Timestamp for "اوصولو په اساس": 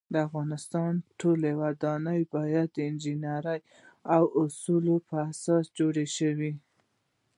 4.41-5.65